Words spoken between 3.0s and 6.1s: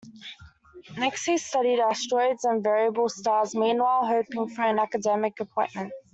stars, meanwhile hoping for an academic appointment.